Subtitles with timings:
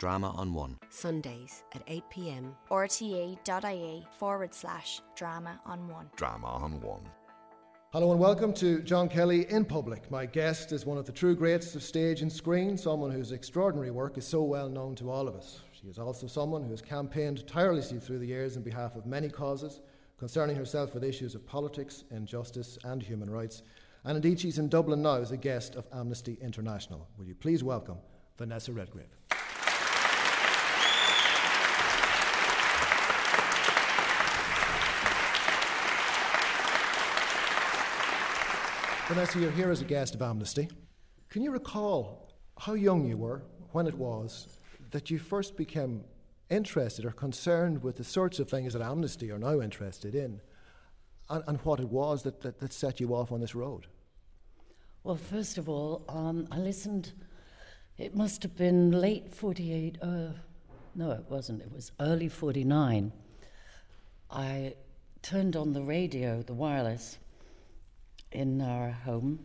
[0.00, 0.78] Drama on One.
[0.88, 2.56] Sundays at 8 pm.
[2.70, 6.08] rte.ie forward slash drama on one.
[6.16, 7.02] Drama on One.
[7.92, 10.10] Hello and welcome to John Kelly in Public.
[10.10, 13.90] My guest is one of the true greats of stage and screen, someone whose extraordinary
[13.90, 15.60] work is so well known to all of us.
[15.72, 19.28] She is also someone who has campaigned tirelessly through the years in behalf of many
[19.28, 19.82] causes,
[20.16, 23.64] concerning herself with issues of politics, injustice, and human rights.
[24.04, 27.06] And indeed, she's in Dublin now as a guest of Amnesty International.
[27.18, 27.98] Will you please welcome
[28.38, 29.19] Vanessa Redgrave?
[39.10, 40.68] Vanessa, you're here as a guest of Amnesty.
[41.30, 43.42] Can you recall how young you were
[43.72, 44.46] when it was
[44.92, 46.04] that you first became
[46.48, 50.40] interested or concerned with the sorts of things that Amnesty are now interested in
[51.28, 53.88] and, and what it was that, that, that, set you off on this road?
[55.02, 57.12] Well, first of all, um, I listened,
[57.98, 60.06] it must have been late 48, uh,
[60.94, 63.10] no, it wasn't, it was early 49.
[64.30, 64.74] I
[65.20, 67.18] turned on the radio, the wireless
[68.32, 69.40] in our home,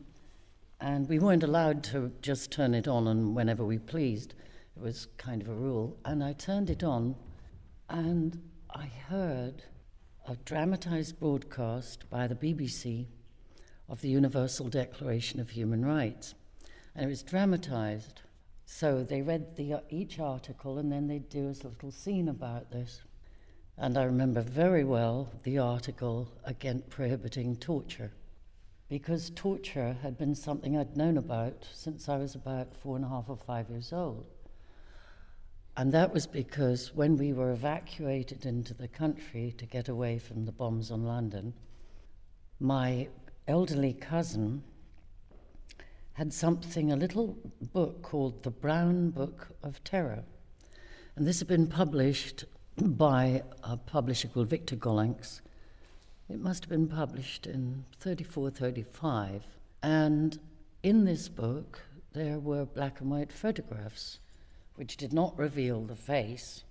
[0.79, 4.35] and we weren't allowed to just turn it on and whenever we pleased.
[4.75, 5.97] It was kind of a rule.
[6.05, 7.15] And I turned it on,
[7.89, 9.63] and I heard
[10.27, 13.07] a dramatized broadcast by the BBC
[13.87, 16.35] of the Universal Declaration of Human Rights.
[16.95, 18.21] And it was dramatized.
[18.65, 22.71] So they read the, uh, each article and then they'd do a little scene about
[22.71, 23.01] this.
[23.77, 28.11] And I remember very well the article against prohibiting torture
[28.87, 33.09] because torture had been something I'd known about since I was about four and a
[33.09, 34.25] half or five years old.
[35.77, 40.45] And that was because when we were evacuated into the country to get away from
[40.45, 41.53] the bombs on London,
[42.59, 43.09] my
[43.47, 44.63] elderly cousin
[46.13, 47.37] had something, a little
[47.73, 50.23] book called The Brown Book of Terror.
[51.15, 52.45] And this had been published
[52.77, 55.41] by a publisher called Victor Gollancz
[56.29, 59.43] it must have been published in 34, 35.
[59.83, 60.39] And
[60.81, 61.81] in this book,
[62.13, 64.19] there were black and white photographs,
[64.75, 66.63] which did not reveal the face,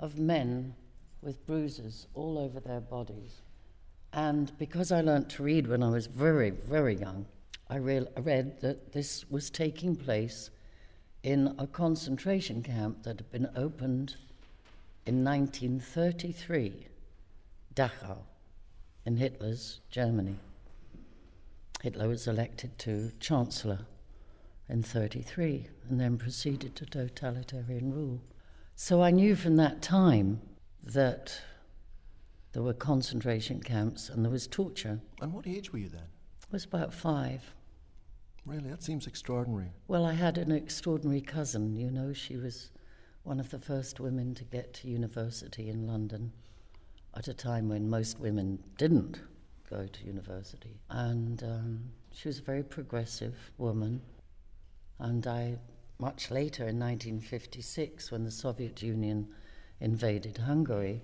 [0.00, 0.74] of men
[1.22, 3.42] with bruises all over their bodies.
[4.12, 7.26] And because I learnt to read when I was very, very young,
[7.68, 10.50] I re- read that this was taking place
[11.22, 14.16] in a concentration camp that had been opened
[15.06, 16.86] in 1933,
[17.74, 18.18] Dachau
[19.06, 20.36] in Hitler's Germany.
[21.80, 23.86] Hitler was elected to Chancellor
[24.68, 28.20] in 33 and then proceeded to totalitarian rule.
[28.74, 30.40] So I knew from that time
[30.82, 31.40] that
[32.52, 35.00] there were concentration camps and there was torture.
[35.20, 36.08] And what age were you then?
[36.42, 37.54] I was about five.
[38.44, 38.70] Really?
[38.70, 39.72] That seems extraordinary.
[39.86, 42.12] Well, I had an extraordinary cousin, you know.
[42.12, 42.70] She was
[43.22, 46.32] one of the first women to get to university in London
[47.16, 49.20] at a time when most women didn't
[49.70, 50.78] go to university.
[50.90, 54.02] And um, she was a very progressive woman.
[54.98, 55.58] And I,
[55.98, 59.28] much later in 1956, when the Soviet Union
[59.80, 61.00] invaded Hungary,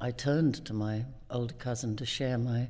[0.00, 2.68] I turned to my older cousin to share my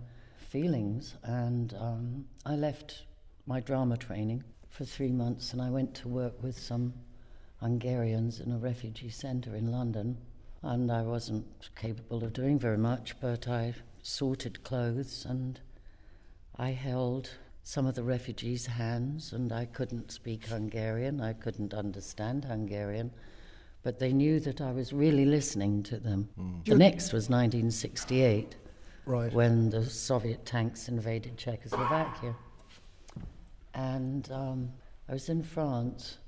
[0.48, 1.16] feelings.
[1.22, 3.04] And um, I left
[3.46, 6.92] my drama training for three months and I went to work with some
[7.60, 10.18] Hungarians in a refugee centre in London
[10.66, 15.60] and I wasn't capable of doing very much, but I sorted clothes and
[16.56, 17.30] I held
[17.62, 23.10] some of the refugees' hands, and I couldn't speak Hungarian, I couldn't understand Hungarian,
[23.82, 26.28] but they knew that I was really listening to them.
[26.38, 26.64] Mm.
[26.64, 28.54] The next was 1968,
[29.04, 29.32] right.
[29.32, 32.36] when the Soviet tanks invaded Czechoslovakia.
[33.74, 34.70] And um,
[35.08, 36.18] I was in France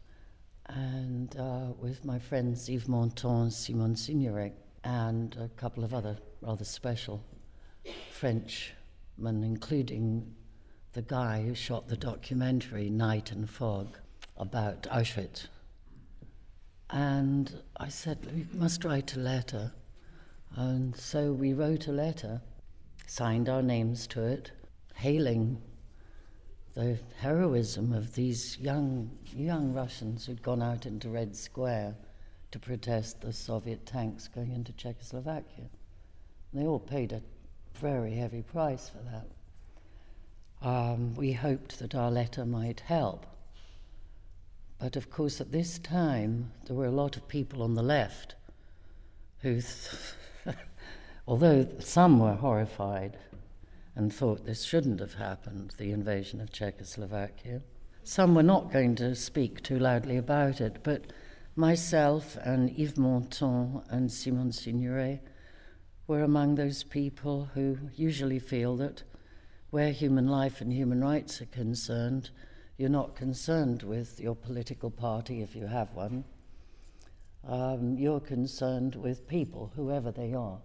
[0.69, 4.53] and uh, with my friends Yves Montand, Simone Signoret,
[4.85, 7.25] and a couple of other rather special
[8.13, 10.35] Frenchmen, including
[10.93, 13.99] the guy who shot the documentary Night and Fog
[14.37, 15.49] about Auschwitz.
[16.91, 19.73] And I said, We must write a letter.
[20.57, 22.41] And so we wrote a letter,
[23.07, 24.53] signed our names to it,
[24.95, 25.61] hailing
[26.75, 31.97] the heroism of these young, young Russians who'd gone out into Red Square
[32.51, 35.65] to protest the Soviet tanks going into Czechoslovakia.
[36.53, 37.23] They all paid a
[37.75, 40.69] very heavy price for that.
[40.69, 43.27] Um, we hoped that our letter might help.
[44.79, 48.35] But of course, at this time, there were a lot of people on the left
[49.43, 50.57] who, th-
[51.27, 53.19] although some were horrified,
[53.99, 57.63] and thought this shouldn't have happened, the invasion of Czechoslovakia.
[58.05, 61.13] Some were not going to speak too loudly about it, but
[61.57, 65.19] Myself and Yves Montand and Simone Signoret
[66.07, 69.03] were among those people who usually feel that
[69.71, 72.31] where human life and human rights are concerned,
[72.77, 76.23] you're not concerned with your political party if you have one.
[77.45, 80.61] Um, you're concerned with people, whoever they are,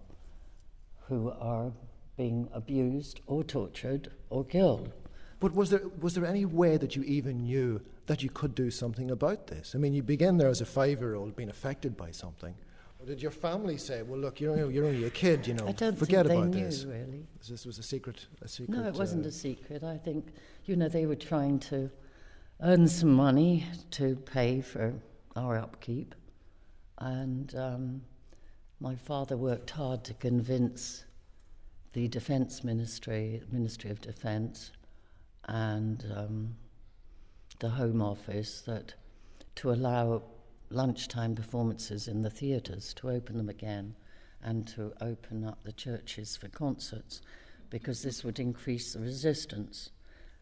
[1.08, 1.72] who are
[2.18, 4.92] being abused or tortured or killed.
[5.40, 8.72] But was there, was there any way that you even knew that you could do
[8.72, 9.76] something about this?
[9.76, 12.56] I mean, you begin there as a five year old being affected by something.
[13.00, 15.74] Or did your family say, well, look, you're, you're only a kid, you know, I
[15.74, 16.86] don't forget think about they knew, this?
[16.86, 17.28] really.
[17.50, 18.78] This was a secret, a secret.
[18.78, 19.84] No, it wasn't uh, a secret.
[19.84, 20.28] I think,
[20.66, 21.92] you know, they were trying to
[22.62, 24.94] earn some money to pay for
[25.36, 26.16] our upkeep.
[27.00, 28.02] And um,
[28.80, 31.04] my father worked hard to convince
[31.94, 34.72] the Defence Ministry, Ministry of Defence,
[35.46, 36.56] and um,
[37.60, 38.96] the Home Office that
[39.56, 40.24] to allow
[40.70, 43.96] lunchtime performances in the theatres, to open them again,
[44.42, 47.22] and to open up the churches for concerts,
[47.70, 49.92] because this would increase the resistance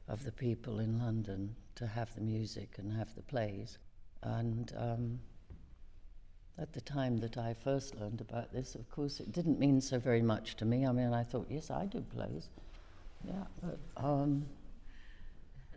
[0.07, 3.77] of the people in London to have the music and have the plays.
[4.23, 5.19] And um,
[6.61, 9.97] at the time that I first learned about this, of course, it didn't mean so
[9.97, 10.85] very much to me.
[10.85, 12.49] I mean, I thought, yes, I do plays.
[13.25, 14.45] Yeah, but, um,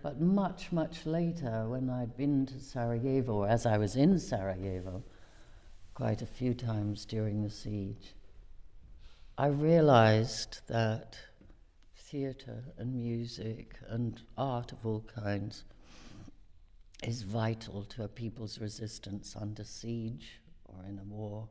[0.03, 5.03] but much, much later, when I'd been to Sarajevo, as I was in Sarajevo
[5.95, 8.15] quite a few times during the siege,
[9.39, 11.17] I realized that
[11.97, 15.65] theatre and music and art of all kinds
[17.03, 20.41] is vital to a people's resistance under siege
[20.79, 21.49] or in a war.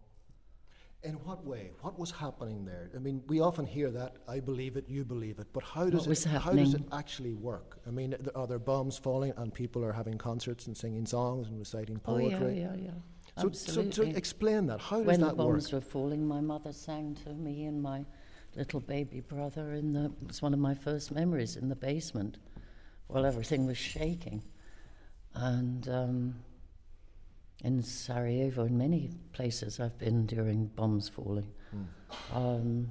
[1.03, 1.71] In what way?
[1.81, 2.89] What was happening there?
[2.95, 6.07] I mean, we often hear that, I believe it, you believe it, but how does,
[6.07, 7.77] it, how does it actually work?
[7.85, 11.59] I mean, are there bombs falling and people are having concerts and singing songs and
[11.59, 12.37] reciting poetry?
[12.41, 12.91] Oh, yeah, yeah, yeah.
[13.35, 14.11] So, so Absolutely.
[14.11, 15.47] to explain that, how does when the that work?
[15.49, 18.05] bombs were falling, my mother sang to me and my
[18.55, 20.11] little baby brother in the.
[20.29, 22.37] It's one of my first memories in the basement,
[23.07, 24.43] while everything was shaking,
[25.33, 26.35] and um,
[27.63, 31.47] in Sarajevo, in many places I've been during bombs falling,
[32.33, 32.89] um,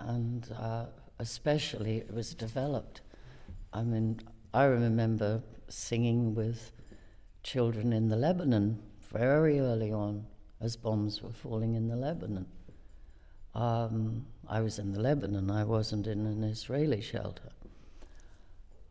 [0.00, 0.86] and uh,
[1.18, 3.02] especially it was developed.
[3.72, 4.20] I mean,
[4.54, 6.72] I remember singing with
[7.42, 8.80] children in the Lebanon
[9.12, 10.26] very early on
[10.60, 12.46] as bombs were falling in the Lebanon.
[13.54, 17.50] Um, I was in the Lebanon, I wasn't in an Israeli shelter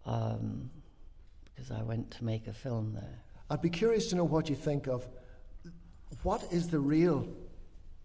[0.06, 0.69] um,
[1.45, 3.19] because I went to make a film there.
[3.51, 5.06] I'd be curious to know what you think of
[6.24, 7.27] what is the real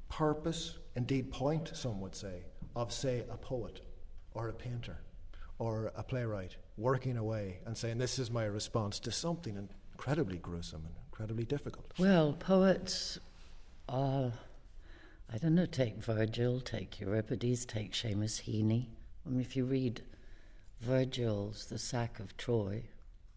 [0.08, 2.42] purpose, indeed point, some would say,
[2.74, 3.80] of, say, a poet
[4.34, 4.98] or a painter
[5.60, 10.82] or a playwright working away and saying, This is my response to something incredibly gruesome
[10.84, 11.92] and incredibly difficult.
[11.96, 13.20] Well, poets
[13.88, 14.32] are,
[15.32, 18.86] I don't know, take Virgil, take Euripides, take Seamus Heaney.
[19.24, 20.02] I mean, if you read
[20.80, 22.82] Virgil's The Sack of Troy,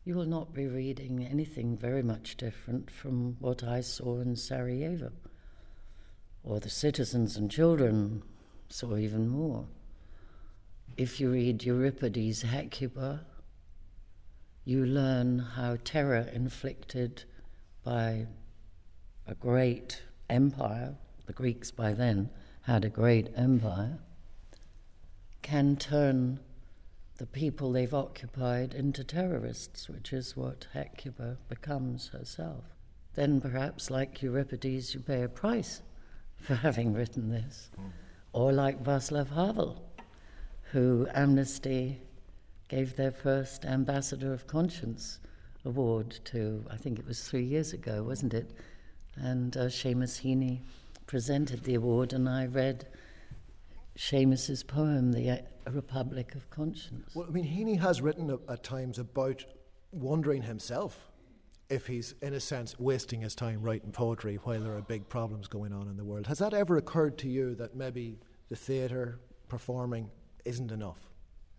[0.04, 5.12] you will not be reading anything very much different from what I saw in Sarajevo.
[6.44, 8.24] Or the citizens and children
[8.70, 9.68] saw even more.
[10.98, 13.26] If you read Euripides' Hecuba,
[14.66, 17.24] you learn how terror inflicted
[17.84, 18.28] by
[19.28, 22.30] a great empire, the Greeks by then
[22.62, 24.00] had a great empire,
[25.42, 26.40] can turn
[27.20, 32.64] the people they've occupied into terrorists, which is what Hecuba becomes herself.
[33.14, 35.82] Then perhaps, like Euripides, you pay a price
[36.38, 37.72] for having written this.
[38.32, 39.84] Or like Václav Havel,
[40.72, 42.00] who Amnesty
[42.70, 45.20] gave their first Ambassador of Conscience
[45.66, 48.52] award to, I think it was three years ago, wasn't it?
[49.18, 50.62] And uh, Seamus Heaney
[51.06, 52.88] presented the award, and I read
[54.00, 57.14] Seamus's poem, The Republic of Conscience.
[57.14, 59.44] Well, I mean, Heaney has written a- at times about
[59.92, 61.12] wondering himself
[61.70, 65.50] if he's, in a sense, wasting his time writing poetry while there are big problems
[65.50, 66.28] going on in the world.
[66.28, 70.10] Has that ever occurred to you that maybe the theatre performing
[70.46, 71.09] isn't enough?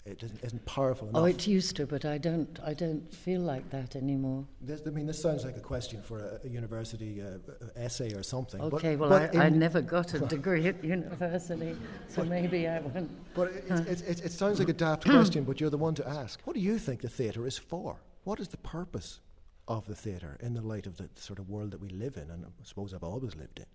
[0.07, 1.23] It isn't, isn't powerful enough?
[1.23, 2.59] Oh, it used to, but I don't.
[2.65, 4.47] I don't feel like that anymore.
[4.63, 7.37] This, I mean, this sounds like a question for a, a university uh,
[7.77, 8.61] essay or something.
[8.61, 11.77] but- Okay, well, but I, I never got a degree at university,
[12.09, 13.11] so maybe I won't.
[13.35, 16.09] But it, it, it, it sounds like a daft question, but you're the one to
[16.09, 16.41] ask.
[16.45, 18.01] What do you think the theatre is for?
[18.25, 19.21] What is the purpose
[19.69, 22.31] of the theatre in the light of the sort of world that we live in,
[22.31, 23.67] and I suppose I've always lived in?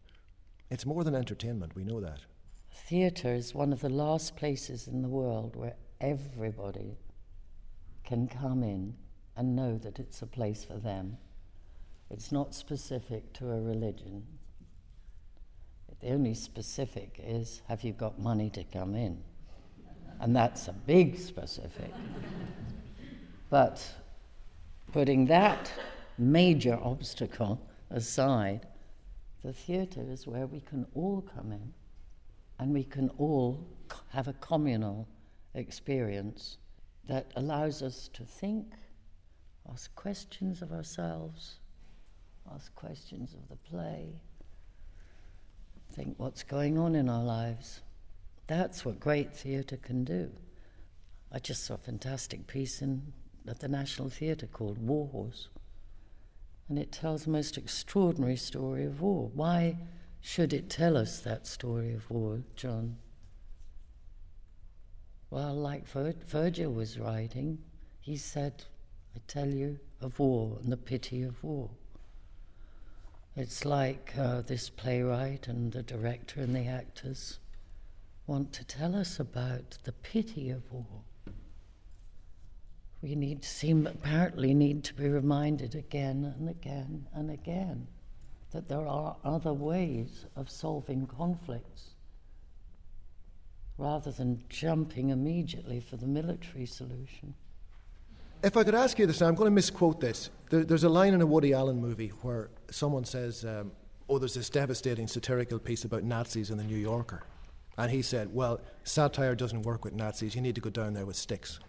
[0.71, 2.21] It's more than entertainment, we know that.
[2.89, 6.97] Theatre is one of the last places in the world where everybody
[8.03, 8.95] can come in
[9.35, 11.17] and know that it's a place for them.
[12.09, 14.23] It's not specific to a religion.
[16.01, 19.23] The only specific is have you got money to come in?
[20.19, 21.91] And that's a big specific.
[23.49, 23.85] but
[24.91, 25.71] putting that
[26.17, 27.59] major obstacle
[27.89, 28.67] aside,
[29.43, 31.73] the theatre is where we can all come in
[32.59, 33.65] and we can all
[34.09, 35.07] have a communal
[35.55, 36.57] experience
[37.07, 38.73] that allows us to think,
[39.71, 41.59] ask questions of ourselves,
[42.53, 44.19] ask questions of the play,
[45.93, 47.81] think what's going on in our lives.
[48.47, 50.29] That's what great theatre can do.
[51.31, 53.13] I just saw a fantastic piece in,
[53.47, 55.49] at the National Theatre called War Horse,
[56.69, 59.31] and it tells the most extraordinary story of war.
[59.33, 59.77] Why
[60.21, 62.97] should it tell us that story of war, John?
[65.35, 67.57] Well, like Vir- Virgil was writing,
[67.99, 68.63] he said,
[69.13, 71.69] I tell you of war and the pity of war.
[73.35, 77.39] It's like uh, this playwright and the director and the actors
[78.27, 81.01] want to tell us about the pity of war.
[83.01, 87.87] We need seem apparently need to be reminded again and again and again
[88.51, 91.94] that there are other ways of solving conflicts
[93.77, 97.33] rather than jumping immediately for the military solution.
[98.43, 100.29] If I could ask you this, I'm going to misquote this.
[100.49, 103.71] There, there's a line in a Woody Allen movie where someone says, um,
[104.07, 107.23] Oh, there's this devastating satirical piece about Nazis in the New Yorker.
[107.77, 110.35] And he said, Well, satire doesn't work with Nazis.
[110.35, 111.59] You need to go down there with sticks.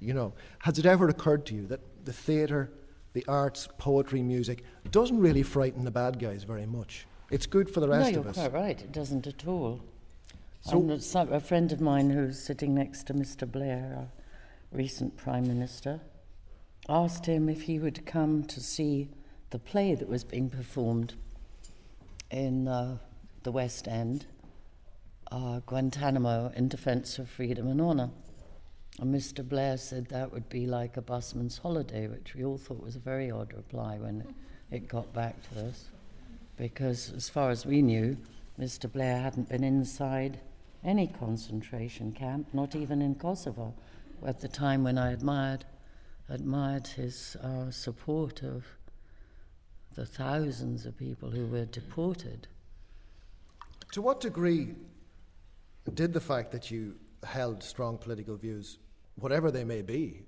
[0.00, 2.72] You know, has it ever occurred to you that the theatre,
[3.12, 7.06] the arts, poetry, music doesn't really frighten the bad guys very much?
[7.30, 8.36] It's good for the rest no, of you're us.
[8.36, 8.80] quite right.
[8.80, 9.82] It doesn't at all.
[10.66, 13.50] So- I'm a, friend of mine who's sitting next to Mr.
[13.50, 14.08] Blair, our
[14.72, 16.00] recent Prime Minister,
[16.88, 19.10] asked him if he would come to see
[19.50, 21.16] the play that was being performed
[22.30, 22.96] in uh,
[23.42, 24.24] the West End,
[25.30, 28.08] uh, Guantanamo in Defense of Freedom and Honor.
[29.00, 29.46] And Mr.
[29.46, 33.00] Blair said that would be like a busman's holiday, which we all thought was a
[33.00, 34.34] very odd reply when
[34.70, 35.90] it got back to us.
[36.56, 38.16] Because, as far as we knew,
[38.58, 38.90] Mr.
[38.90, 40.40] Blair hadn't been inside
[40.84, 43.74] any concentration camp, not even in Kosovo,
[44.26, 45.64] at the time when I admired,
[46.28, 48.64] admired his uh, support of
[49.94, 52.48] the thousands of people who were deported.
[53.92, 54.74] To what degree
[55.94, 58.78] did the fact that you held strong political views,
[59.16, 60.22] whatever they may be,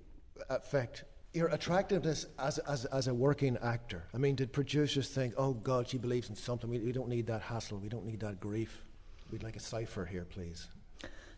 [0.48, 4.04] affect your attractiveness as, as, as a working actor?
[4.14, 7.26] I mean, did producers think, oh God, she believes in something, we, we don't need
[7.26, 8.85] that hassle, we don't need that grief?
[9.30, 10.68] We'd like a cipher here, please.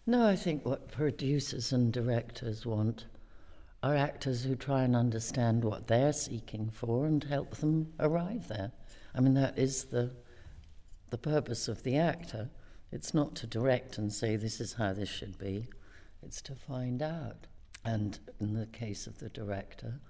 [0.07, 3.07] No, I think what producers and directors want
[3.83, 8.73] are actors who try and understand what they're seeking for and help them arrive there.
[9.15, 10.11] I mean, that is the,
[11.11, 12.51] the purpose of the actor.
[12.91, 15.69] It's not to direct and say, this is how this should be,
[16.23, 17.47] it's to find out.
[17.85, 20.01] And in the case of the director,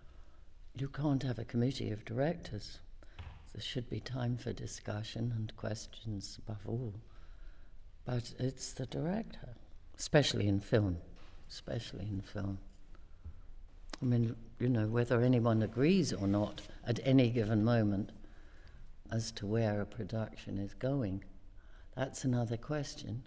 [0.76, 2.78] you can't have a committee of directors.
[3.52, 6.94] There should be time for discussion and questions above all.
[8.08, 9.50] But it's the director,
[9.98, 10.96] especially in film,
[11.50, 12.58] especially in film.
[14.00, 18.12] I mean, you know, whether anyone agrees or not at any given moment
[19.12, 21.22] as to where a production is going,
[21.98, 23.24] that's another question.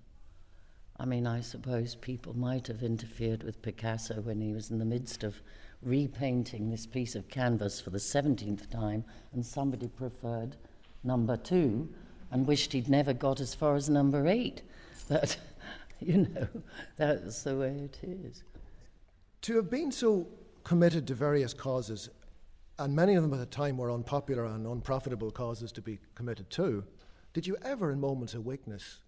[1.00, 4.86] I mean, I suppose people might have interfered with Picasso when he was in the
[4.86, 5.44] midst of
[5.84, 10.56] repainting this piece of canvas for the 17th time, and somebody preferred
[11.04, 11.88] number two
[12.32, 14.64] and wished he'd never got as far as number eight.
[15.08, 15.38] But,
[16.00, 16.48] you know,
[16.98, 18.44] that's the way it is.
[19.44, 20.28] To have been so
[20.64, 22.10] committed to various causes,
[22.80, 26.50] and many of them at the time were unpopular and unprofitable causes to be committed
[26.52, 26.84] to,
[27.34, 29.00] did you ever, in moments of weakness,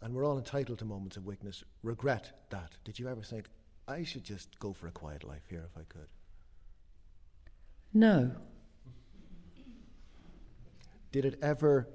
[0.00, 2.72] and we're all entitled to moments of weakness, regret that?
[2.84, 3.46] Did you ever think,
[3.86, 6.08] I should just go for a quiet life here if I could?
[7.94, 8.32] No,
[11.10, 11.88] Did it ever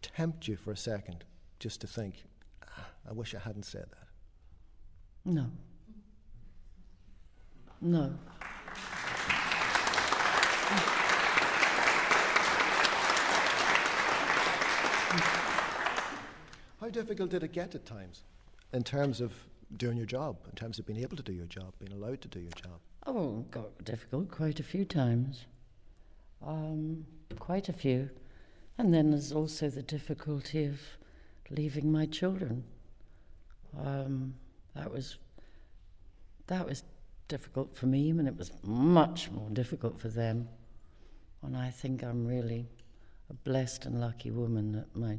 [0.00, 1.24] tempt you for a second
[1.58, 2.29] just to think, "Ah,
[3.10, 4.06] I wish I hadn't said that?
[5.24, 5.50] no,
[7.80, 8.14] no.
[16.80, 18.22] How difficult did it get at times
[18.72, 19.32] in terms of
[19.76, 22.28] doing your job, in terms of being able to do your job, being allowed to
[22.28, 22.80] do your job?
[23.06, 25.46] Oh, it got difficult quite a few times.
[26.46, 27.04] Um,
[27.38, 28.10] quite a few.
[28.78, 30.80] And then there's also the difficulty of
[31.50, 32.64] leaving my children.
[33.78, 34.34] Um,
[34.74, 35.18] that was
[36.46, 36.84] that was
[37.28, 40.48] difficult for me, and it was much more difficult for them.
[41.42, 42.66] And I think I'm really
[43.30, 45.18] a blessed and lucky woman that my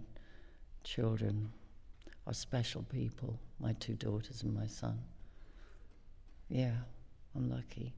[0.84, 1.52] children
[2.28, 5.00] are special people, my two daughters and my son.
[6.50, 6.76] Yeah,
[7.36, 7.94] I'm lucky.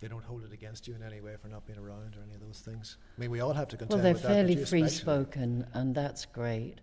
[0.00, 2.34] They don't hold it against you in any way for not being around or any
[2.34, 2.96] of those things.
[3.16, 6.24] I mean, we all have to contend Well, they're with fairly free spoken, and that's
[6.24, 6.80] great.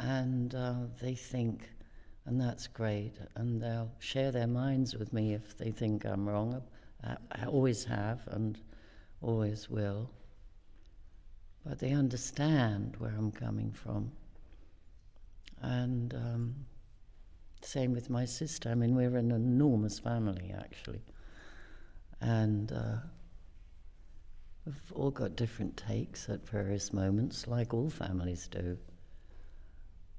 [0.00, 1.68] And uh, they think,
[2.26, 3.14] and that's great.
[3.34, 6.62] And they'll share their minds with me if they think I'm wrong.
[7.04, 8.58] I, I always have and
[9.20, 10.10] always will.
[11.64, 14.12] But they understand where I'm coming from.
[15.60, 16.54] And um,
[17.62, 18.68] same with my sister.
[18.68, 21.02] I mean, we're an enormous family, actually.
[22.20, 22.96] And uh,
[24.66, 28.76] we've all got different takes at various moments, like all families do.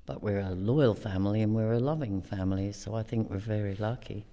[0.05, 3.75] But we're a loyal family and we're a loving family, so I think we're very
[3.75, 4.25] lucky.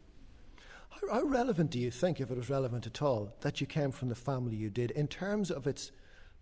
[0.88, 3.92] How, how relevant do you think, if it was relevant at all, that you came
[3.92, 5.92] from the family you did in terms of its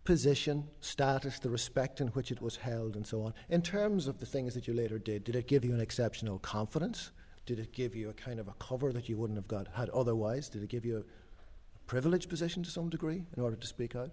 [0.04, 3.34] position, status, the respect in which it was held, and so on?
[3.50, 6.38] In terms of the things that you later did, did it give you an exceptional
[6.38, 7.10] confidence?
[7.44, 9.90] Did it give you a kind of a cover that you wouldn't have got had
[9.90, 10.48] otherwise?
[10.48, 13.94] Did it give you a, a privileged position to some degree in order to speak
[13.94, 14.10] out?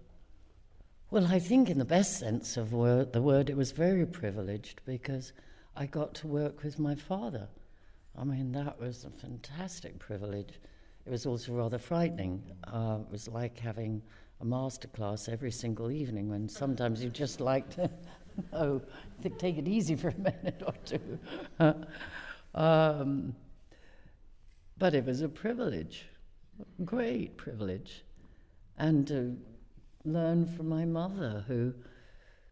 [1.16, 5.32] Well, I think, in the best sense of the word, it was very privileged because
[5.74, 7.48] I got to work with my father.
[8.20, 10.60] I mean, that was a fantastic privilege.
[11.06, 12.44] It was also rather frightening.
[12.68, 14.02] Uh, it was like having
[14.42, 17.90] a master class every single evening when sometimes you just like to,
[18.52, 18.82] oh,
[19.38, 21.18] take it easy for a minute or two.
[22.56, 23.34] um,
[24.78, 26.08] but it was a privilege,
[26.60, 28.04] a great privilege.
[28.78, 29.38] And to
[30.06, 31.74] learn from my mother, who,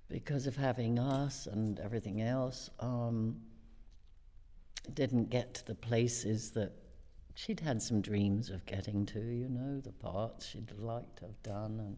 [0.10, 3.38] because of having us and everything else, um,
[4.94, 6.72] didn't get to the places that
[7.36, 11.44] she'd had some dreams of getting to, you know, the parts she'd like to have
[11.44, 11.98] done and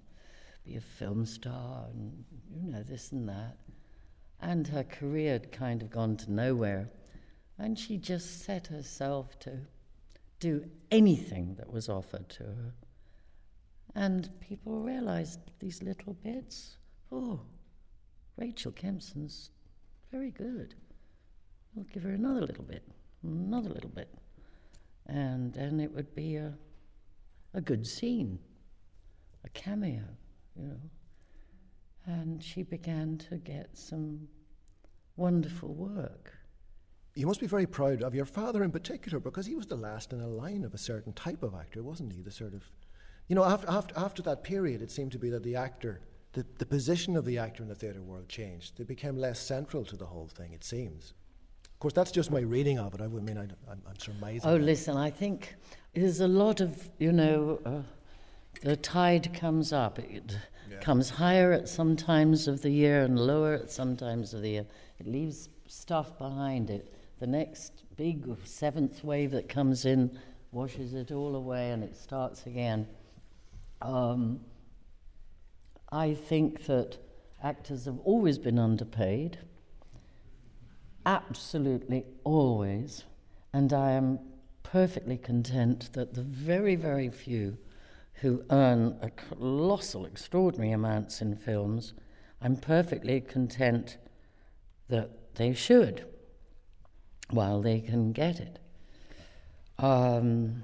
[0.64, 2.24] be a film star and,
[2.56, 3.58] you know, this and that.
[4.42, 6.90] And her career had kind of gone to nowhere.
[7.58, 9.58] And she just set herself to
[10.40, 12.74] do anything that was offered to her.
[13.96, 16.78] And people realized these little bits.
[17.12, 17.40] Oh,
[18.38, 19.52] Rachel Kempson's
[20.12, 20.76] very good.
[21.74, 22.84] We'll give her another little bit,
[23.24, 24.14] another little bit.
[25.08, 26.54] And then it would be a,
[27.54, 28.40] a good scene,
[29.44, 30.04] a cameo,
[30.56, 30.80] you know.
[32.06, 34.28] And she began to get some
[35.16, 36.34] wonderful work.
[37.16, 40.12] You must be very proud of your father in particular because he was the last
[40.12, 42.22] in a line of a certain type of actor, wasn't he?
[42.22, 42.64] The sort of,
[43.28, 46.02] you know, after, after, after that period, it seemed to be that the actor,
[46.34, 48.80] the, the position of the actor in the theatre world changed.
[48.80, 51.14] It became less central to the whole thing, it seems.
[51.74, 53.02] Of course, that's just my reading of it.
[53.02, 54.42] I mean, I, I'm, I'm surmising.
[54.50, 54.64] Oh, that.
[54.64, 55.56] listen, I think
[55.94, 57.82] there's a lot of, you know, uh,
[58.62, 60.00] the tide comes up.
[60.00, 60.38] It
[60.72, 60.80] Yeah.
[60.80, 64.50] comes higher at some times of the year and lower at some times of the
[64.50, 64.66] year.
[65.00, 66.94] It leaves stuff behind it.
[67.20, 70.18] The next big seventh wave that comes in
[70.52, 72.88] washes it all away and it starts again.
[73.82, 74.42] Um,
[75.92, 76.98] I think that
[77.44, 79.38] actors have always been underpaid
[81.06, 83.04] absolutely always,
[83.54, 84.20] and I am
[84.64, 87.58] perfectly content that the very, very few
[88.16, 91.94] who earn a colossal, extraordinary amounts in films,
[92.42, 93.98] I'm perfectly content
[94.90, 96.06] that they should
[97.30, 98.60] while they can get it.
[99.78, 100.64] Um,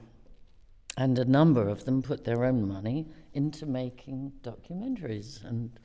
[0.97, 5.79] and a number of them put their own money into making documentaries and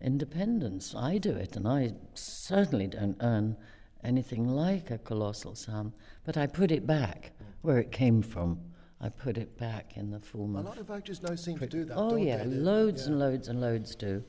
[0.00, 0.94] independence.
[0.94, 3.56] I do it, and I certainly don't earn
[4.04, 5.92] anything like a colossal sum,
[6.24, 8.60] but I put it back where it came from.
[9.00, 11.84] I put it back in the form A lot of actors now seem to do
[11.84, 11.96] that.
[11.96, 12.50] Oh yeah, they?
[12.50, 13.08] Loads yeah.
[13.08, 14.22] and loads and loads do.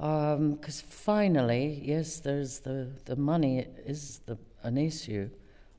[0.00, 5.28] Um, because finally, yes, there's the the money is the an issue,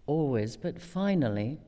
[0.05, 0.55] always.
[0.55, 1.59] But finally,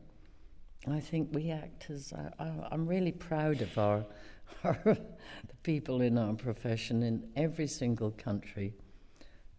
[0.90, 2.14] I think we actors.
[2.14, 4.06] I, uh, I, uh, I'm really proud of our,
[4.64, 8.74] our the people in our profession in every single country.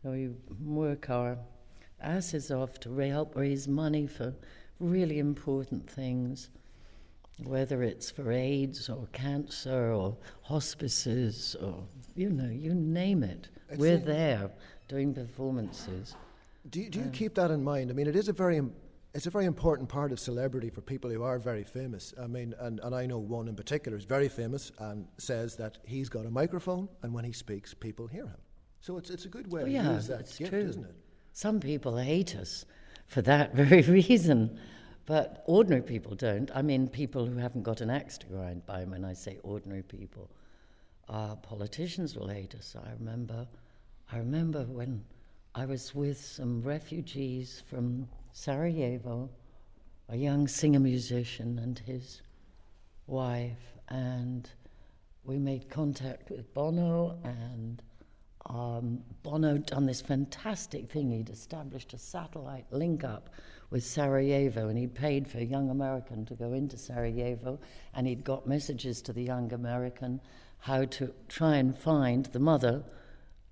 [0.03, 0.31] We
[0.65, 1.39] work our
[2.01, 4.35] asses off to help raise money for
[4.79, 6.51] really important things
[7.45, 13.49] whether it's for AIDS or cancer or hospices or, you know, you name it.
[13.69, 14.51] It's We're there
[14.89, 16.17] doing performances.
[16.71, 17.91] Do you, do you um, keep that in mind?
[17.91, 18.61] I mean, it is a very
[19.15, 22.13] it's a very important part of celebrity for people who are very famous.
[22.23, 25.79] I mean, and, and I know one in particular is very famous and says that
[25.85, 28.37] he's got a microphone, and when he speaks, people hear him.
[28.81, 30.61] So it's it's a good way Oh, to use that gift, true.
[30.61, 30.95] isn't it?
[31.33, 32.65] Some people hate us
[33.07, 34.59] for that very reason,
[35.07, 36.51] but ordinary people don't.
[36.55, 39.83] I mean, people who haven't got an axe to grind by when I say ordinary
[39.83, 40.31] people.
[41.09, 42.77] uh, politicians will hate us.
[42.77, 43.49] I remember,
[44.13, 45.03] I remember when
[45.55, 48.07] I was with some refugees from
[48.39, 49.29] Sarajevo,
[50.09, 52.23] a young singer musician and his
[53.09, 54.49] wife, and
[55.25, 57.83] we made contact with Bono, and
[58.47, 61.11] um, Bono done this fantastic thing.
[61.11, 63.29] He'd established a satellite link up
[63.71, 67.59] with Sarajevo, and he'd paid for a young American to go into Sarajevo,
[67.95, 70.21] and he'd got messages to the young American
[70.59, 72.85] how to try and find the mother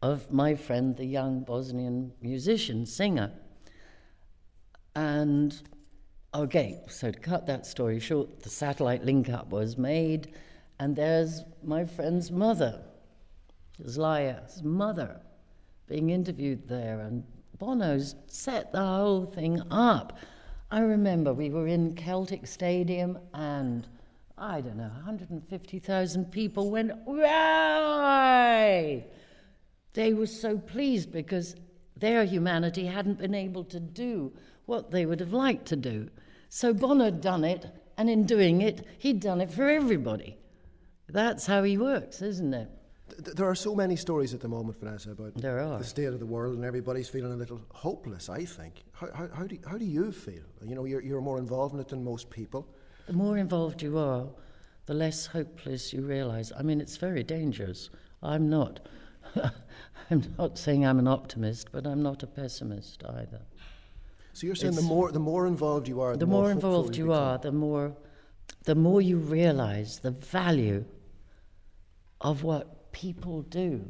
[0.00, 3.32] of my friend, the young Bosnian musician, singer.
[4.96, 5.54] And
[6.34, 10.32] okay, so to cut that story short, the satellite link up was made,
[10.80, 12.82] and there's my friend's mother,
[13.84, 15.20] Zlaya's mother,
[15.86, 17.22] being interviewed there, and
[17.58, 20.18] Bono's set the whole thing up.
[20.70, 23.86] I remember we were in Celtic Stadium and
[24.38, 29.06] I don't know, 150,000 people went, Way!
[29.92, 31.54] They were so pleased because
[31.96, 34.32] their humanity hadn't been able to do
[34.66, 36.08] what they would have liked to do.
[36.48, 40.36] So Bono'd done it, and in doing it, he'd done it for everybody.
[41.08, 42.68] That's how he works, isn't it?
[43.18, 46.56] There are so many stories at the moment, Vanessa, about the state of the world,
[46.56, 48.84] and everybody's feeling a little hopeless, I think.
[48.92, 50.42] How, how, how, do, how do you feel?
[50.64, 52.66] You know, you're, you're more involved in it than most people.
[53.06, 54.26] The more involved you are,
[54.86, 56.52] the less hopeless you realise.
[56.58, 57.90] I mean, it's very dangerous.
[58.22, 58.80] I'm not.
[60.10, 63.42] I'm not saying I'm an optimist, but I'm not a pessimist either.
[64.36, 66.94] So you're saying the more the more involved you are, the, the more, more involved
[66.94, 67.96] you, are, the more
[68.64, 70.84] the more you realise the value
[72.20, 73.82] of what people do,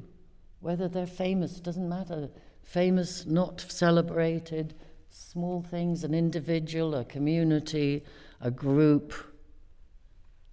[0.61, 2.31] whether they're famous doesn't matter.
[2.63, 4.75] Famous, not celebrated,
[5.11, 8.05] small things, an individual, a community,
[8.41, 9.15] a group,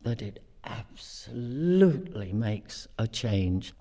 [0.01, 3.75] that it absolutely makes a change.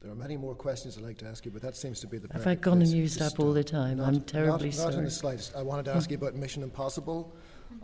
[0.00, 2.18] There are many more questions I'd like to ask you, but that seems to be
[2.18, 2.32] the.
[2.32, 3.96] Have I gone and used up all the time?
[3.96, 4.92] Not, I'm terribly not, sorry.
[4.92, 5.56] Not in the slightest.
[5.56, 7.34] I wanted to ask you about Mission Impossible.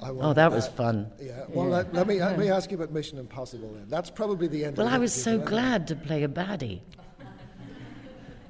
[0.01, 1.11] oh, that was fun.
[1.21, 1.45] Yeah.
[1.49, 1.77] Well, yeah.
[1.77, 3.73] Let, let, me let me ask you about Mission Impossible.
[3.75, 4.77] Then that's probably the end.
[4.77, 6.81] Well, I was so glad to play a baddie.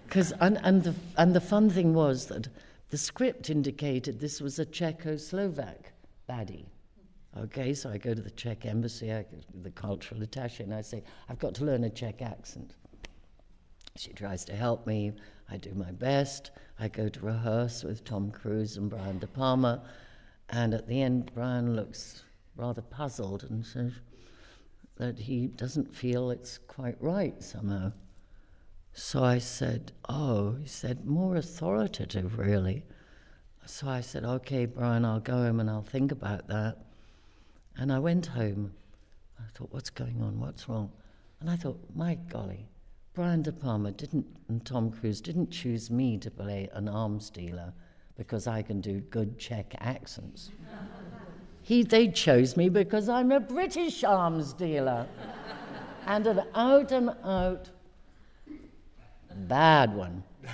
[0.06, 2.48] Because and, and the and the fun thing was that
[2.90, 5.86] the script indicated this was a Czechoslovak
[6.28, 6.66] baddie.
[7.36, 10.72] Okay, so I go to the Czech embassy, I go to the cultural attaché, and
[10.72, 12.76] I say, I've got to learn a Czech accent.
[13.96, 15.12] She tries to help me.
[15.48, 16.50] I do my best.
[16.80, 19.84] I go to rehearse with Tom Cruise and Brian De Palma.
[20.48, 22.24] And at the end, Brian looks
[22.56, 23.92] rather puzzled and says
[24.96, 27.92] that he doesn't feel it's quite right somehow.
[28.94, 32.84] So I said, Oh, he said, more authoritative, really.
[33.64, 36.78] So I said, Okay, Brian, I'll go home and I'll think about that.
[37.76, 38.74] And I went home.
[39.38, 40.40] I thought, what's going on?
[40.40, 40.90] What's wrong?
[41.40, 42.66] And I thought, my golly,
[43.14, 47.72] Brian De Palma didn't, and Tom Cruise didn't choose me to play an arms dealer
[48.16, 50.50] because I can do good Czech accents.
[51.62, 55.06] he, they chose me because I'm a British arms dealer
[56.06, 57.70] and an out and out
[59.46, 60.22] bad one.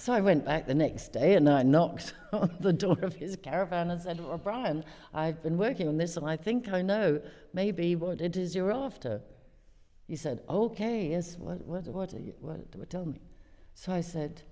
[0.00, 3.36] So I went back the next day and I knocked on the door of his
[3.36, 7.20] caravan and said, Well, Brian, I've been working on this and I think I know
[7.52, 9.20] maybe what it is you're after.
[10.08, 13.20] He said, Okay, yes, what, what, what, you, what, what, tell me.
[13.74, 14.42] So I said,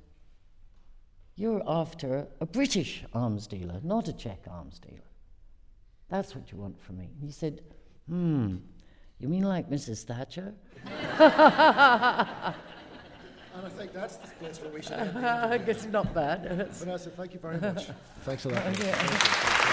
[1.34, 5.00] You're after a British arms dealer, not a Czech arms dealer.
[6.08, 7.08] That's what you want from me.
[7.20, 7.62] he said,
[8.06, 8.56] Hmm,
[9.18, 10.04] you mean like Mrs.
[10.04, 10.54] Thatcher?
[13.56, 15.18] And I think that's the place where we should end.
[15.26, 16.68] I guess not bad.
[16.72, 17.86] Vanessa, thank you very much.
[18.24, 18.62] Thanks a lot.
[18.66, 19.65] And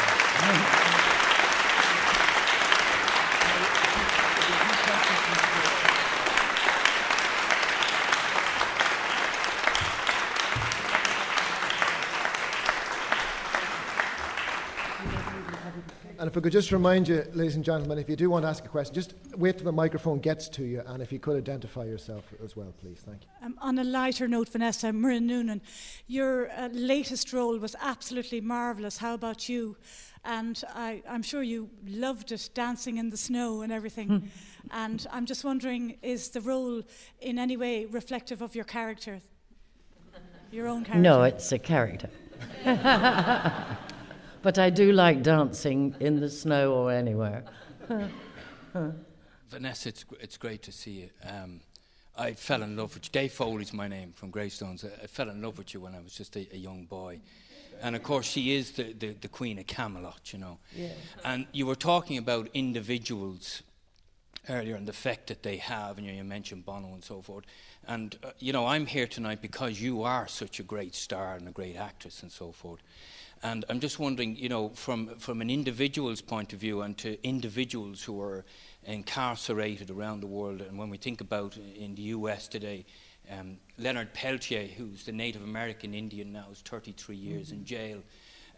[16.33, 18.65] if I could just remind you, ladies and gentlemen, if you do want to ask
[18.65, 21.83] a question, just wait till the microphone gets to you, and if you could identify
[21.83, 23.03] yourself as well, please.
[23.05, 23.45] Thank you.
[23.45, 25.61] Um, on a lighter note, Vanessa Muireann Noonan,
[26.07, 28.97] your uh, latest role was absolutely marvellous.
[28.97, 29.77] How about you?
[30.25, 34.07] And I, am sure you loved it, dancing in the snow and everything.
[34.07, 34.27] Hmm.
[34.71, 36.81] and I'm just wondering, is the role
[37.21, 39.21] in any way reflective of your character?
[40.51, 40.99] Your own character?
[40.99, 42.09] No, it's a character.
[44.43, 47.45] But I do like dancing in the snow or anywhere.
[49.49, 51.09] Vanessa, it's, it's great to see you.
[51.25, 51.61] Um,
[52.17, 53.11] I fell in love with you.
[53.13, 54.83] Dave Foley's my name from Greystones.
[54.83, 57.21] I, I, fell in love with you when I was just a, a young boy.
[57.81, 60.59] And of course, she is the, the, the Queen of Camelot, you know.
[60.75, 60.89] Yeah.
[61.23, 63.63] And you were talking about individuals
[64.49, 67.45] earlier and the effect that they have, and you, you mentioned Bono and so forth.
[67.87, 71.47] And, uh, you know, I'm here tonight because you are such a great star and
[71.47, 72.81] a great actress and so forth.
[73.43, 77.21] And I'm just wondering, you know, from, from an individual's point of view and to
[77.27, 78.45] individuals who are
[78.85, 82.85] incarcerated around the world, and when we think about in the US today,
[83.29, 87.55] um, Leonard Peltier, who's the Native American Indian now, is 33 years mm-hmm.
[87.57, 88.03] in jail.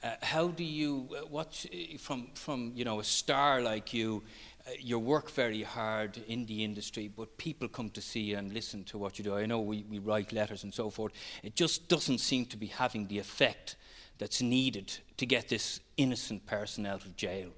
[0.04, 4.22] Uh, how do you, uh, what's, uh, from, from, you know, a star like you,
[4.68, 8.54] uh, you work very hard in the industry, but people come to see you and
[8.54, 9.36] listen to what you do.
[9.36, 11.14] I know we, we write letters and so forth.
[11.42, 13.78] It just doesn't seem to be having the effect
[14.18, 17.50] that's needed to get this innocent person out of jail.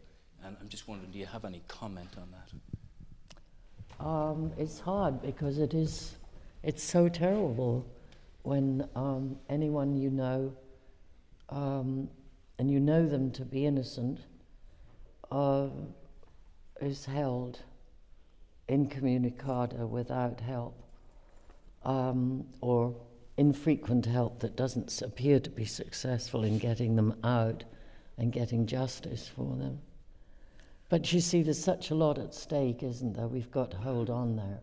[0.43, 4.05] And I'm just wondering, do you have any comment on that?
[4.05, 6.15] Um, it's hard because it is,
[6.63, 7.85] it's so terrible
[8.43, 10.53] when um, anyone you know,
[11.49, 12.07] um,
[12.59, 14.19] and you know them to be innocent,
[15.31, 15.67] uh,
[16.81, 17.59] is held
[18.69, 20.75] incommunicado without help
[21.83, 22.95] um, or
[23.37, 27.63] infrequent help that doesn't appear to be successful in getting them out
[28.17, 29.79] and getting justice for them.
[30.89, 33.27] But you see, there's such a lot at stake, isn't there?
[33.27, 34.59] We've got to hold on there.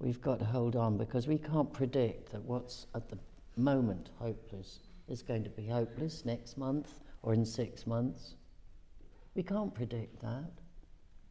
[0.00, 3.18] We've got to hold on because we can't predict that what's at the
[3.56, 8.34] moment hopeless is going to be hopeless next month or in six months.
[9.34, 10.50] We can't predict that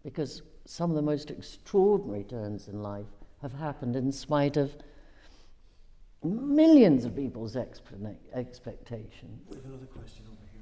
[0.04, 3.06] because some of the most extraordinary turns in life
[3.42, 4.76] have happened in spite of
[6.24, 9.42] millions of people's expectations.
[9.50, 10.58] We have another question over here.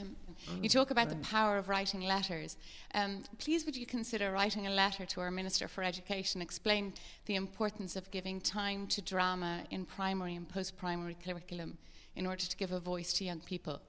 [0.00, 0.16] Um,
[0.60, 2.56] you talk about the power of writing letters.
[2.94, 6.92] Um, please, would you consider writing a letter to our Minister for Education, explain
[7.26, 11.78] the importance of giving time to drama in primary and post primary curriculum
[12.16, 13.80] in order to give a voice to young people?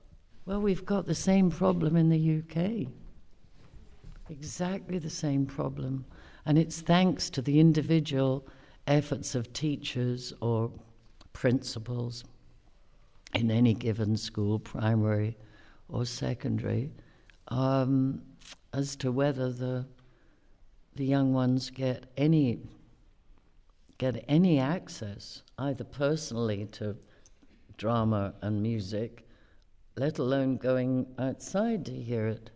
[0.45, 2.87] Well, we've got the same problem in the UK.
[4.29, 6.05] Exactly the same problem.
[6.45, 8.45] And it's thanks to the individual
[8.85, 10.71] efforts of teachers or
[11.35, 12.23] principals
[13.35, 15.37] in any given school, primary
[15.89, 16.89] or secondary,
[17.49, 18.21] um,
[18.73, 19.85] as to whether the
[20.95, 22.57] the young ones get any
[23.97, 26.95] get any access either personally to
[27.77, 29.27] drama and music,
[29.97, 32.49] let alone going outside to hear it.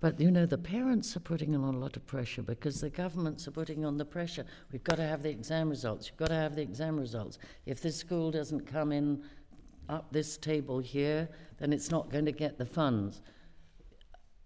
[0.00, 3.48] But you know, the parents are putting on a lot of pressure because the governments
[3.48, 4.44] are putting on the pressure.
[4.70, 6.08] We've got to have the exam results.
[6.08, 7.38] You've got to have the exam results.
[7.66, 9.22] If this school doesn't come in
[9.88, 13.22] up this table here, then it's not going to get the funds.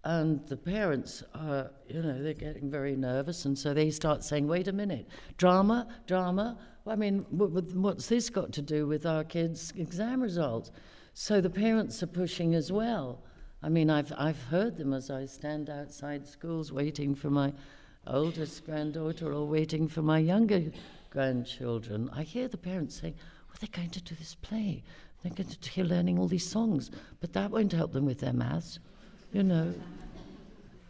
[0.05, 4.47] And the parents are, you know, they're getting very nervous, and so they start saying,
[4.47, 6.57] wait a minute, drama, drama.
[6.85, 10.71] I mean, what's this got to do with our kids' exam results?
[11.13, 13.23] So the parents are pushing as well.
[13.63, 17.53] I mean, I've, I've heard them as I stand outside schools waiting for my
[18.05, 20.65] oldest granddaughter or waiting for my younger
[21.09, 22.09] grandchildren.
[22.13, 23.15] I hear the parents saying,
[23.47, 24.83] well, they're going to do this play.
[25.21, 28.33] They're going to hear learning all these songs, but that won't help them with their
[28.33, 28.79] maths,
[29.31, 29.73] you know.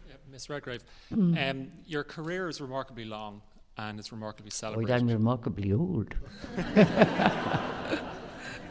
[0.07, 0.83] Yeah, Miss Redgrave,
[1.13, 1.51] mm.
[1.51, 3.43] um, your career is remarkably long
[3.77, 4.91] and it's remarkably celebrated.
[4.91, 6.15] Oh, I'm remarkably old.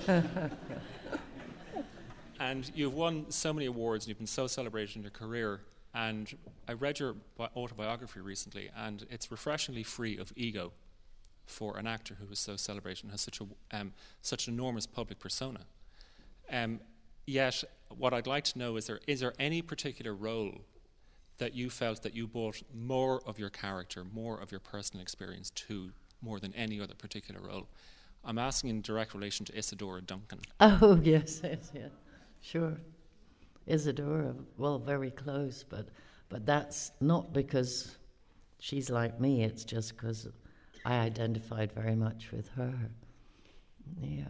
[2.43, 5.61] And you've won so many awards and you've been so celebrated in your career.
[5.95, 10.73] And I read your autobiography recently, and it's refreshingly free of ego
[11.47, 13.47] for an actor who is so celebrated and has such, a,
[13.79, 15.61] um, such an enormous public persona.
[16.51, 16.81] Um,
[17.27, 17.63] yet,
[17.97, 20.63] what I'd like to know is there, is there any particular role
[21.39, 25.51] that you felt that you brought more of your character, more of your personal experience
[25.51, 27.69] to, more than any other particular role?
[28.25, 30.41] I'm asking in direct relation to Isadora Duncan.
[30.61, 31.91] Oh, yes, yes, yes.
[32.43, 32.77] Sure.
[33.67, 35.89] Isadora, well, very close, but,
[36.29, 37.97] but that's not because
[38.59, 40.29] she's like me, it's just because
[40.85, 42.75] I identified very much with her.
[44.01, 44.25] Yeah.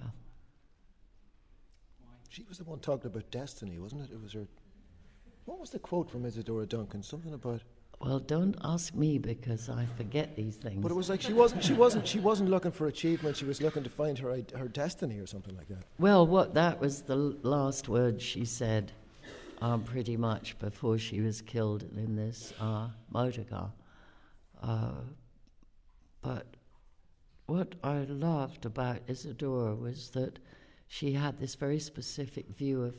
[2.29, 4.12] She was the one talking about destiny, wasn't it?
[4.12, 4.46] It was her.
[5.44, 7.03] What was the quote from Isadora Duncan?
[7.03, 7.62] Something about.
[8.02, 10.82] Well, don't ask me because I forget these things.
[10.82, 13.36] But it was like she wasn't she wasn't she wasn't looking for achievement.
[13.36, 15.84] She was looking to find her her destiny or something like that.
[16.00, 18.90] Well, what that was the last word she said,
[19.60, 23.70] um, pretty much before she was killed in this uh, motor car.
[24.60, 25.02] Uh,
[26.22, 26.46] but
[27.46, 30.40] what I loved about Isadora was that
[30.88, 32.96] she had this very specific view of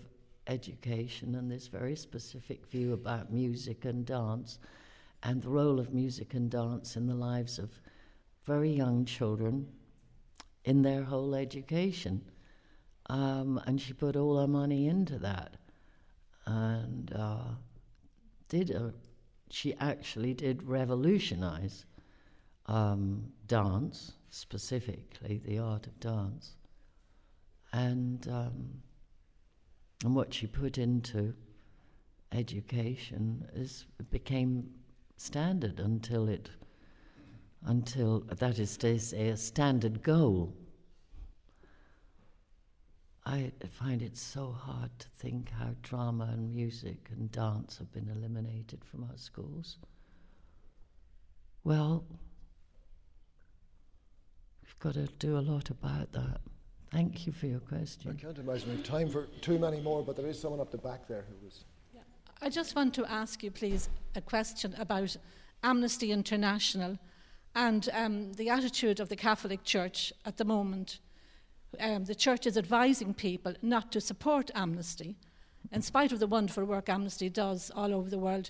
[0.47, 4.59] education and this very specific view about music and dance
[5.23, 7.79] and the role of music and dance in the lives of
[8.45, 9.67] very young children
[10.65, 12.21] in their whole education.
[13.09, 15.55] Um, and she put all her money into that.
[16.45, 17.55] And uh,
[18.49, 18.93] did a,
[19.49, 21.85] she actually did revolutionize
[22.65, 26.55] um, dance, specifically the art of dance.
[27.71, 28.81] And, um,
[30.03, 31.33] and what she put into
[32.33, 34.69] education is became
[35.17, 36.49] standard until it
[37.65, 40.53] until that is to say a standard goal.
[43.25, 48.09] I find it so hard to think how drama and music and dance have been
[48.09, 49.77] eliminated from our schools.
[51.63, 52.03] Well,
[54.61, 56.41] we've got to do a lot about that.
[56.91, 58.11] Thank you for your question.
[58.11, 60.69] I can't imagine we have time for too many more, but there is someone up
[60.69, 61.63] the back there who was.
[62.43, 65.15] I just want to ask you, please, a question about
[65.63, 66.99] Amnesty International
[67.55, 70.99] and um, the attitude of the Catholic Church at the moment.
[71.79, 75.15] Um, the Church is advising people not to support Amnesty,
[75.71, 78.49] in spite of the wonderful work Amnesty does all over the world,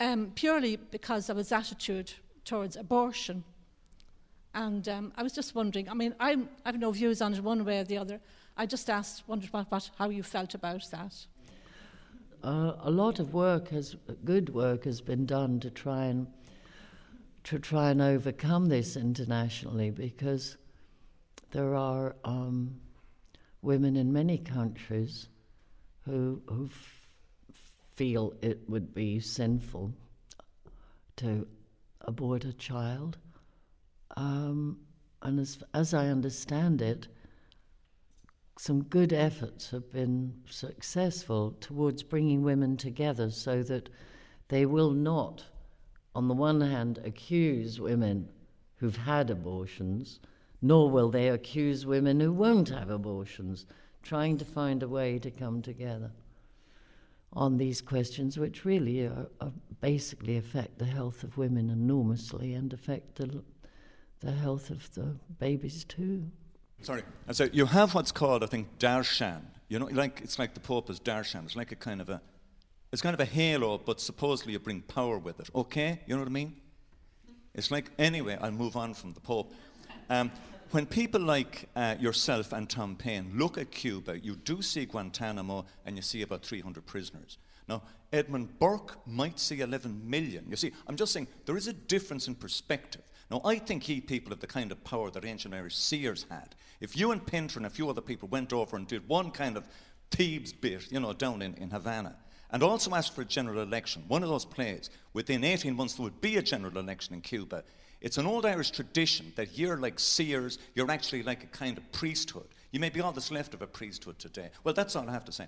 [0.00, 2.12] um, purely because of its attitude
[2.44, 3.44] towards abortion.
[4.54, 7.44] And um, I was just wondering, I mean, I'm, I have no views on it
[7.44, 8.18] one way or the other.
[8.56, 11.14] I just asked, wondered what, what, how you felt about that.
[12.42, 16.26] Uh, a lot of work has, good work has been done to try and
[17.42, 20.58] to try and overcome this internationally because
[21.52, 22.78] there are um,
[23.62, 25.28] women in many countries
[26.04, 27.08] who who f-
[27.94, 29.92] feel it would be sinful
[31.16, 31.46] to
[32.02, 33.18] abort a child,
[34.16, 34.78] um,
[35.22, 37.08] and as as I understand it,
[38.60, 43.88] some good efforts have been successful towards bringing women together so that
[44.48, 45.42] they will not,
[46.14, 48.28] on the one hand, accuse women
[48.76, 50.20] who've had abortions,
[50.60, 53.64] nor will they accuse women who won't have abortions,
[54.02, 56.10] trying to find a way to come together
[57.32, 62.74] on these questions, which really are, are basically affect the health of women enormously and
[62.74, 63.42] affect the,
[64.20, 66.30] the health of the babies too.
[66.82, 67.02] Sorry.
[67.26, 69.42] And so you have what's called, I think, darshan.
[69.68, 71.44] You know, like it's like the Pope is darshan.
[71.44, 72.20] It's like a kind of a,
[72.92, 75.50] it's kind of a halo, but supposedly you bring power with it.
[75.54, 76.56] Okay, you know what I mean?
[77.54, 78.38] It's like anyway.
[78.40, 79.52] I'll move on from the Pope.
[80.08, 80.30] Um,
[80.70, 85.66] when people like uh, yourself and Tom Paine look at Cuba, you do see Guantanamo
[85.84, 87.38] and you see about 300 prisoners.
[87.68, 90.46] Now, Edmund Burke might see 11 million.
[90.48, 93.02] You see, I'm just saying there is a difference in perspective.
[93.30, 96.54] Now, I think he people have the kind of power that ancient Irish seers had.
[96.80, 99.56] If you and Pinter and a few other people went over and did one kind
[99.56, 99.68] of
[100.10, 102.16] Thebes bit, you know, down in, in Havana,
[102.50, 106.04] and also asked for a general election, one of those plays, within 18 months there
[106.04, 107.62] would be a general election in Cuba.
[108.00, 111.92] It's an old Irish tradition that you're like seers, you're actually like a kind of
[111.92, 112.48] priesthood.
[112.72, 114.48] You may be all that's left of a priesthood today.
[114.64, 115.46] Well, that's all I have to say.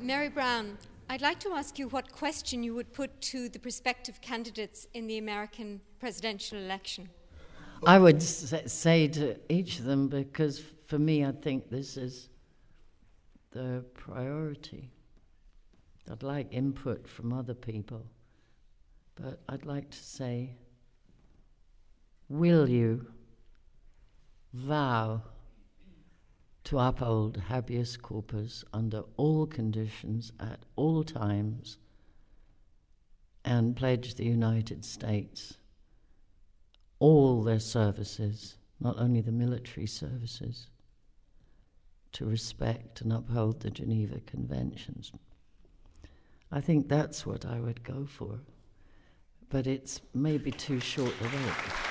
[0.00, 4.20] Mary Brown, I'd like to ask you what question you would put to the prospective
[4.20, 7.08] candidates in the American presidential election.
[7.86, 12.28] I would say to each of them, because for me, I think this is
[13.52, 14.90] the priority.
[16.10, 18.04] I'd like input from other people,
[19.14, 20.56] but I'd like to say,
[22.28, 23.06] will you
[24.52, 25.22] vow
[26.66, 31.78] to uphold habeas corpus under all conditions at all times
[33.44, 35.58] and pledge the United States
[36.98, 40.66] all their services, not only the military services,
[42.10, 45.12] to respect and uphold the Geneva Conventions.
[46.50, 48.40] I think that's what I would go for,
[49.50, 51.85] but it's maybe too short a wait.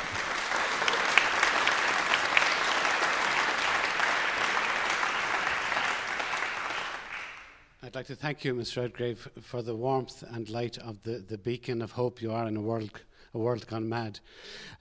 [7.96, 8.82] I'd like to thank you, Mr.
[8.82, 12.58] Redgrave, for the warmth and light of the, the beacon of hope you are in
[12.58, 12.90] a world,
[13.34, 14.20] a world gone mad.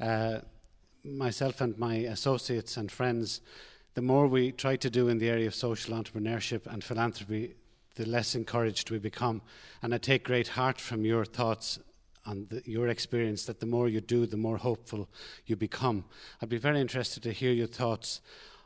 [0.00, 0.40] Uh,
[1.04, 3.40] myself and my associates and friends,
[3.94, 7.54] the more we try to do in the area of social entrepreneurship and philanthropy,
[7.94, 9.42] the less encouraged we become.
[9.80, 11.78] And I take great heart from your thoughts
[12.26, 15.08] and the, your experience that the more you do, the more hopeful
[15.46, 16.04] you become.
[16.42, 18.20] I'd be very interested to hear your thoughts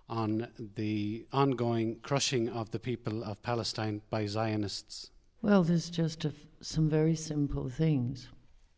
[0.08, 5.10] on the ongoing crushing of the people of Palestine by Zionists?
[5.42, 6.26] Well, there's just
[6.60, 8.28] some very simple things.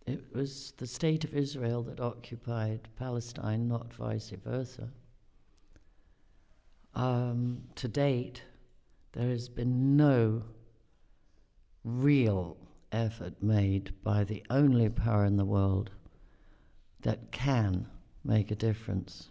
[0.06, 4.88] It was the state of Israel that occupied Palestine, not vice versa.
[6.94, 8.42] Um, to date,
[9.12, 10.42] there has been no
[11.84, 12.56] real
[12.92, 15.90] effort made by the only power in the world
[17.02, 17.86] that can
[18.24, 19.30] make a difference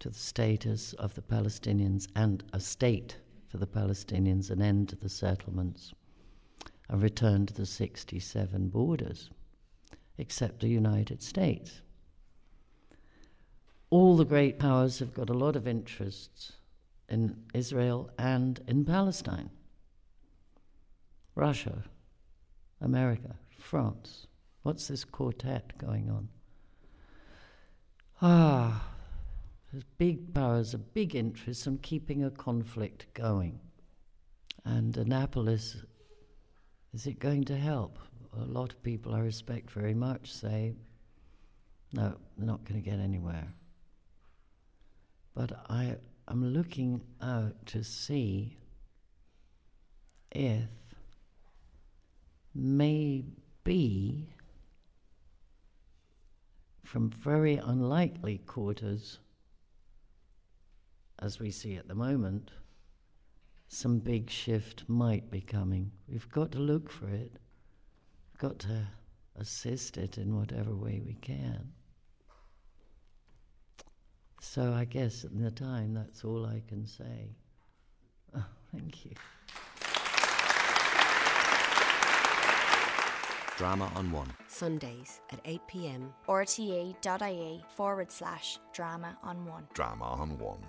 [0.00, 3.16] to the status of the Palestinians and a state
[3.48, 5.92] for the Palestinians, an end to the settlements,
[6.88, 9.30] a return to the 67 borders,
[10.18, 11.82] except the United States.
[13.90, 16.52] All the great powers have got a lot of interests
[17.08, 19.50] in Israel and in Palestine.
[21.34, 21.84] Russia,
[22.80, 24.26] America, France.
[24.62, 26.28] What's this quartet going on?
[28.20, 28.97] Ah,
[29.70, 33.60] there's big powers, a big interest in keeping a conflict going.
[34.64, 35.76] And Annapolis,
[36.92, 37.98] is it going to help?
[38.40, 40.74] A lot of people I respect very much say,
[41.92, 43.48] no, they're not going to get anywhere.
[45.34, 45.96] But I
[46.28, 48.58] am looking out to see
[50.32, 50.68] if
[52.54, 54.28] maybe
[56.84, 59.18] from very unlikely quarters,
[61.20, 62.50] as we see at the moment,
[63.68, 65.90] some big shift might be coming.
[66.08, 67.32] We've got to look for it,
[68.32, 68.86] We've got to
[69.36, 71.72] assist it in whatever way we can.
[74.40, 77.34] So I guess in the time, that's all I can say.
[78.36, 79.12] Oh, thank you.
[83.56, 84.32] Drama on One.
[84.46, 86.14] Sundays at 8 pm.
[86.28, 89.66] rte.ie forward slash drama on one.
[89.74, 90.60] Drama on One.